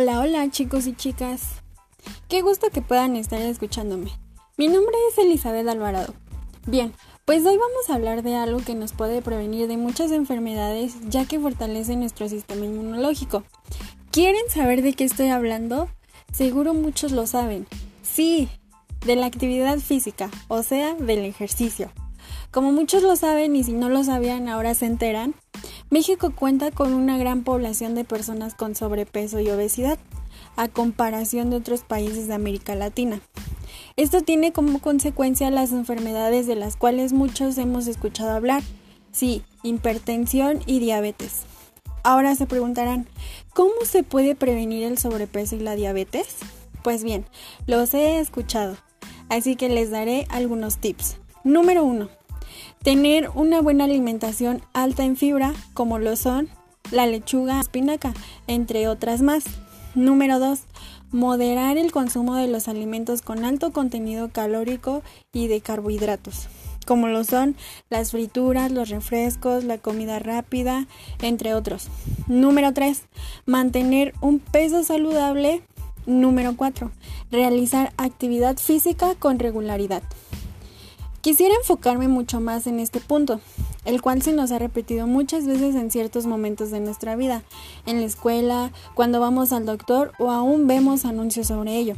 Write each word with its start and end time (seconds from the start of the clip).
Hola, 0.00 0.20
hola 0.20 0.48
chicos 0.48 0.86
y 0.86 0.94
chicas. 0.94 1.54
Qué 2.28 2.40
gusto 2.40 2.68
que 2.70 2.82
puedan 2.82 3.16
estar 3.16 3.40
escuchándome. 3.40 4.12
Mi 4.56 4.68
nombre 4.68 4.94
es 5.10 5.18
Elizabeth 5.18 5.66
Alvarado. 5.66 6.14
Bien, 6.68 6.92
pues 7.24 7.44
hoy 7.44 7.56
vamos 7.56 7.90
a 7.90 7.96
hablar 7.96 8.22
de 8.22 8.36
algo 8.36 8.60
que 8.60 8.76
nos 8.76 8.92
puede 8.92 9.22
prevenir 9.22 9.66
de 9.66 9.76
muchas 9.76 10.12
enfermedades 10.12 10.94
ya 11.08 11.24
que 11.24 11.40
fortalece 11.40 11.96
nuestro 11.96 12.28
sistema 12.28 12.64
inmunológico. 12.64 13.42
¿Quieren 14.12 14.48
saber 14.50 14.82
de 14.82 14.92
qué 14.92 15.02
estoy 15.02 15.30
hablando? 15.30 15.88
Seguro 16.32 16.74
muchos 16.74 17.10
lo 17.10 17.26
saben. 17.26 17.66
Sí, 18.04 18.48
de 19.04 19.16
la 19.16 19.26
actividad 19.26 19.80
física, 19.80 20.30
o 20.46 20.62
sea, 20.62 20.94
del 20.94 21.24
ejercicio. 21.24 21.90
Como 22.52 22.70
muchos 22.70 23.02
lo 23.02 23.16
saben 23.16 23.56
y 23.56 23.64
si 23.64 23.72
no 23.72 23.88
lo 23.88 24.04
sabían 24.04 24.48
ahora 24.48 24.74
se 24.74 24.86
enteran, 24.86 25.34
México 25.90 26.32
cuenta 26.34 26.70
con 26.70 26.92
una 26.92 27.16
gran 27.16 27.44
población 27.44 27.94
de 27.94 28.04
personas 28.04 28.54
con 28.54 28.74
sobrepeso 28.74 29.40
y 29.40 29.48
obesidad, 29.48 29.98
a 30.56 30.68
comparación 30.68 31.48
de 31.48 31.56
otros 31.56 31.80
países 31.80 32.28
de 32.28 32.34
América 32.34 32.74
Latina. 32.74 33.20
Esto 33.96 34.20
tiene 34.20 34.52
como 34.52 34.80
consecuencia 34.80 35.50
las 35.50 35.72
enfermedades 35.72 36.46
de 36.46 36.56
las 36.56 36.76
cuales 36.76 37.12
muchos 37.12 37.56
hemos 37.56 37.86
escuchado 37.86 38.30
hablar, 38.30 38.62
sí, 39.12 39.42
hipertensión 39.62 40.60
y 40.66 40.78
diabetes. 40.78 41.42
Ahora 42.04 42.34
se 42.34 42.46
preguntarán, 42.46 43.08
¿cómo 43.54 43.72
se 43.84 44.02
puede 44.02 44.34
prevenir 44.34 44.84
el 44.84 44.98
sobrepeso 44.98 45.56
y 45.56 45.60
la 45.60 45.74
diabetes? 45.74 46.36
Pues 46.82 47.02
bien, 47.02 47.24
los 47.66 47.94
he 47.94 48.18
escuchado, 48.18 48.76
así 49.30 49.56
que 49.56 49.68
les 49.68 49.90
daré 49.90 50.26
algunos 50.28 50.78
tips. 50.78 51.16
Número 51.44 51.82
1. 51.82 52.17
Tener 52.82 53.30
una 53.34 53.60
buena 53.60 53.84
alimentación 53.84 54.62
alta 54.72 55.04
en 55.04 55.16
fibra, 55.16 55.52
como 55.74 55.98
lo 55.98 56.16
son 56.16 56.48
la 56.90 57.06
lechuga, 57.06 57.60
espinaca, 57.60 58.14
entre 58.46 58.88
otras 58.88 59.20
más. 59.20 59.44
Número 59.94 60.38
2. 60.38 60.60
Moderar 61.10 61.76
el 61.76 61.92
consumo 61.92 62.34
de 62.36 62.48
los 62.48 62.68
alimentos 62.68 63.22
con 63.22 63.44
alto 63.44 63.72
contenido 63.72 64.28
calórico 64.30 65.02
y 65.32 65.48
de 65.48 65.60
carbohidratos, 65.60 66.48
como 66.86 67.08
lo 67.08 67.24
son 67.24 67.56
las 67.88 68.10
frituras, 68.10 68.70
los 68.70 68.90
refrescos, 68.90 69.64
la 69.64 69.78
comida 69.78 70.18
rápida, 70.18 70.86
entre 71.20 71.54
otros. 71.54 71.88
Número 72.26 72.72
3. 72.72 73.02
Mantener 73.46 74.14
un 74.20 74.38
peso 74.38 74.82
saludable. 74.84 75.62
Número 76.06 76.56
4. 76.56 76.90
Realizar 77.30 77.92
actividad 77.96 78.56
física 78.56 79.14
con 79.14 79.38
regularidad. 79.38 80.02
Quisiera 81.20 81.54
enfocarme 81.56 82.06
mucho 82.06 82.40
más 82.40 82.66
en 82.68 82.78
este 82.78 83.00
punto, 83.00 83.40
el 83.84 84.00
cual 84.00 84.22
se 84.22 84.32
nos 84.32 84.52
ha 84.52 84.58
repetido 84.58 85.06
muchas 85.08 85.46
veces 85.46 85.74
en 85.74 85.90
ciertos 85.90 86.26
momentos 86.26 86.70
de 86.70 86.78
nuestra 86.78 87.16
vida, 87.16 87.42
en 87.86 88.00
la 88.00 88.06
escuela, 88.06 88.70
cuando 88.94 89.18
vamos 89.18 89.52
al 89.52 89.66
doctor 89.66 90.12
o 90.18 90.30
aún 90.30 90.68
vemos 90.68 91.04
anuncios 91.04 91.48
sobre 91.48 91.76
ello. 91.76 91.96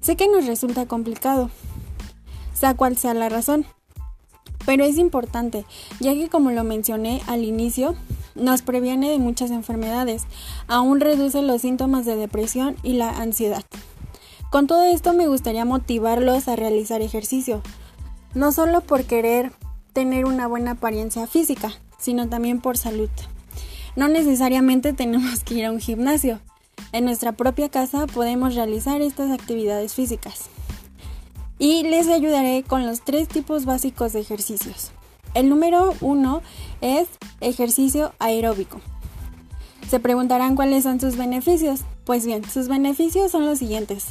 Sé 0.00 0.16
que 0.16 0.28
nos 0.28 0.46
resulta 0.46 0.86
complicado, 0.86 1.48
sea 2.52 2.74
cual 2.74 2.96
sea 2.96 3.14
la 3.14 3.28
razón, 3.28 3.66
pero 4.66 4.84
es 4.84 4.98
importante, 4.98 5.64
ya 6.00 6.12
que 6.14 6.28
como 6.28 6.50
lo 6.50 6.64
mencioné 6.64 7.22
al 7.28 7.44
inicio, 7.44 7.94
nos 8.34 8.62
previene 8.62 9.10
de 9.10 9.18
muchas 9.18 9.50
enfermedades, 9.52 10.24
aún 10.66 11.00
reduce 11.00 11.42
los 11.42 11.62
síntomas 11.62 12.04
de 12.04 12.16
depresión 12.16 12.76
y 12.82 12.94
la 12.94 13.10
ansiedad. 13.10 13.64
Con 14.50 14.66
todo 14.66 14.82
esto 14.82 15.12
me 15.12 15.28
gustaría 15.28 15.64
motivarlos 15.64 16.48
a 16.48 16.56
realizar 16.56 17.02
ejercicio, 17.02 17.62
no 18.34 18.52
solo 18.52 18.80
por 18.80 19.04
querer 19.04 19.52
tener 19.92 20.24
una 20.24 20.46
buena 20.46 20.72
apariencia 20.72 21.26
física, 21.26 21.72
sino 21.98 22.28
también 22.28 22.60
por 22.60 22.78
salud. 22.78 23.10
No 23.96 24.08
necesariamente 24.08 24.92
tenemos 24.94 25.44
que 25.44 25.54
ir 25.54 25.66
a 25.66 25.72
un 25.72 25.80
gimnasio. 25.80 26.40
En 26.92 27.04
nuestra 27.04 27.32
propia 27.32 27.68
casa 27.68 28.06
podemos 28.06 28.54
realizar 28.54 29.00
estas 29.02 29.30
actividades 29.30 29.94
físicas. 29.94 30.46
Y 31.58 31.82
les 31.82 32.08
ayudaré 32.08 32.64
con 32.66 32.86
los 32.86 33.02
tres 33.02 33.28
tipos 33.28 33.66
básicos 33.66 34.14
de 34.14 34.20
ejercicios. 34.20 34.92
El 35.34 35.48
número 35.48 35.94
uno 36.00 36.42
es 36.80 37.06
ejercicio 37.40 38.14
aeróbico. 38.18 38.80
Se 39.88 40.00
preguntarán 40.00 40.56
cuáles 40.56 40.84
son 40.84 41.00
sus 41.00 41.16
beneficios. 41.16 41.80
Pues 42.04 42.24
bien, 42.24 42.48
sus 42.48 42.68
beneficios 42.68 43.30
son 43.30 43.44
los 43.44 43.58
siguientes 43.58 44.06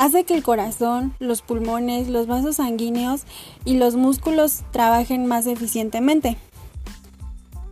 hace 0.00 0.24
que 0.24 0.32
el 0.32 0.42
corazón, 0.42 1.14
los 1.18 1.42
pulmones, 1.42 2.08
los 2.08 2.26
vasos 2.26 2.56
sanguíneos 2.56 3.24
y 3.66 3.74
los 3.74 3.96
músculos 3.96 4.62
trabajen 4.70 5.26
más 5.26 5.46
eficientemente. 5.46 6.38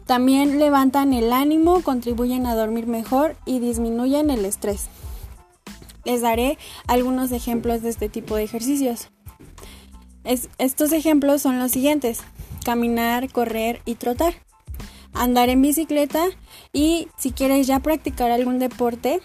También 0.04 0.58
levantan 0.58 1.14
el 1.14 1.32
ánimo, 1.32 1.82
contribuyen 1.82 2.44
a 2.44 2.54
dormir 2.54 2.86
mejor 2.86 3.34
y 3.46 3.60
disminuyen 3.60 4.28
el 4.28 4.44
estrés. 4.44 4.88
Les 6.04 6.20
daré 6.20 6.58
algunos 6.86 7.32
ejemplos 7.32 7.80
de 7.80 7.88
este 7.88 8.10
tipo 8.10 8.36
de 8.36 8.42
ejercicios. 8.42 9.08
estos 10.22 10.92
ejemplos 10.92 11.40
son 11.40 11.58
los 11.58 11.70
siguientes. 11.70 12.20
Caminar, 12.62 13.32
correr 13.32 13.80
y 13.86 13.94
trotar. 13.94 14.34
Andar 15.14 15.48
en 15.48 15.62
bicicleta 15.62 16.26
y 16.74 17.08
si 17.16 17.32
quieres 17.32 17.66
ya 17.66 17.80
practicar 17.80 18.30
algún 18.30 18.58
deporte, 18.58 19.22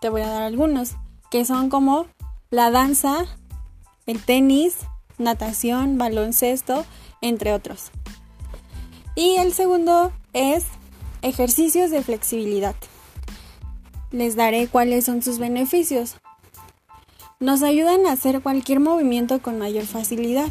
te 0.00 0.08
voy 0.08 0.22
a 0.22 0.28
dar 0.28 0.42
algunos, 0.42 0.96
que 1.30 1.44
son 1.44 1.70
como 1.70 2.06
la 2.50 2.72
danza, 2.72 3.26
el 4.06 4.20
tenis, 4.20 4.74
natación, 5.18 5.98
baloncesto, 5.98 6.84
entre 7.20 7.52
otros. 7.52 7.92
Y 9.14 9.36
el 9.36 9.52
segundo 9.52 10.10
es 10.32 10.64
ejercicios 11.22 11.92
de 11.92 12.02
flexibilidad. 12.02 12.74
Les 14.10 14.34
daré 14.34 14.66
cuáles 14.66 15.04
son 15.04 15.22
sus 15.22 15.38
beneficios. 15.38 16.16
Nos 17.38 17.62
ayudan 17.62 18.04
a 18.06 18.12
hacer 18.12 18.42
cualquier 18.42 18.80
movimiento 18.80 19.40
con 19.40 19.58
mayor 19.58 19.84
facilidad. 19.84 20.50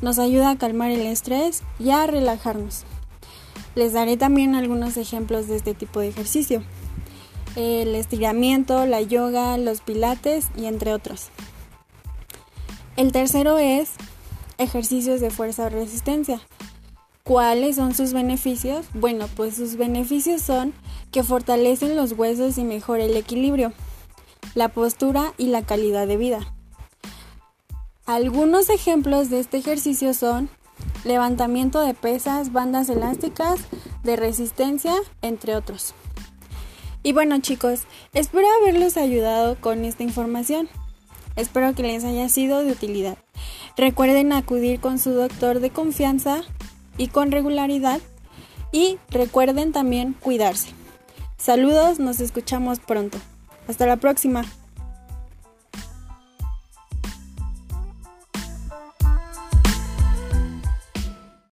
Nos 0.00 0.18
ayuda 0.18 0.50
a 0.50 0.58
calmar 0.58 0.90
el 0.90 1.06
estrés 1.06 1.62
y 1.78 1.90
a 1.90 2.06
relajarnos. 2.06 2.84
Les 3.74 3.92
daré 3.92 4.16
también 4.16 4.54
algunos 4.54 4.96
ejemplos 4.96 5.48
de 5.48 5.56
este 5.56 5.74
tipo 5.74 6.00
de 6.00 6.08
ejercicio 6.08 6.62
el 7.56 7.94
estiramiento, 7.94 8.86
la 8.86 9.00
yoga, 9.00 9.56
los 9.58 9.80
pilates 9.80 10.48
y 10.56 10.66
entre 10.66 10.92
otros. 10.92 11.28
El 12.96 13.12
tercero 13.12 13.58
es 13.58 13.90
ejercicios 14.58 15.20
de 15.20 15.30
fuerza 15.30 15.66
o 15.66 15.68
resistencia. 15.68 16.40
¿Cuáles 17.24 17.76
son 17.76 17.94
sus 17.94 18.12
beneficios? 18.12 18.86
Bueno, 18.92 19.28
pues 19.34 19.56
sus 19.56 19.76
beneficios 19.76 20.42
son 20.42 20.74
que 21.10 21.22
fortalecen 21.22 21.96
los 21.96 22.12
huesos 22.12 22.58
y 22.58 22.64
mejora 22.64 23.04
el 23.04 23.16
equilibrio, 23.16 23.72
la 24.54 24.68
postura 24.68 25.32
y 25.38 25.46
la 25.46 25.62
calidad 25.62 26.06
de 26.06 26.16
vida. 26.16 26.54
Algunos 28.06 28.68
ejemplos 28.68 29.30
de 29.30 29.40
este 29.40 29.56
ejercicio 29.56 30.12
son 30.12 30.50
levantamiento 31.04 31.80
de 31.80 31.94
pesas, 31.94 32.52
bandas 32.52 32.88
elásticas, 32.90 33.60
de 34.02 34.16
resistencia, 34.16 34.94
entre 35.22 35.56
otros. 35.56 35.94
Y 37.06 37.12
bueno 37.12 37.38
chicos, 37.38 37.82
espero 38.14 38.46
haberlos 38.62 38.96
ayudado 38.96 39.60
con 39.60 39.84
esta 39.84 40.02
información. 40.02 40.70
Espero 41.36 41.74
que 41.74 41.82
les 41.82 42.02
haya 42.02 42.30
sido 42.30 42.64
de 42.64 42.72
utilidad. 42.72 43.18
Recuerden 43.76 44.32
acudir 44.32 44.80
con 44.80 44.98
su 44.98 45.10
doctor 45.10 45.60
de 45.60 45.68
confianza 45.68 46.40
y 46.96 47.08
con 47.08 47.30
regularidad. 47.30 48.00
Y 48.72 48.96
recuerden 49.10 49.70
también 49.70 50.14
cuidarse. 50.14 50.70
Saludos, 51.36 51.98
nos 51.98 52.20
escuchamos 52.20 52.80
pronto. 52.80 53.18
Hasta 53.68 53.84
la 53.84 53.98
próxima. 53.98 54.46